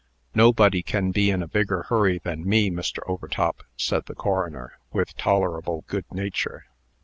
[0.33, 3.07] "Nobody can be in a bigger hurry than me, Mr.
[3.07, 6.65] Overtop," said the coroner, with tolerable good nature.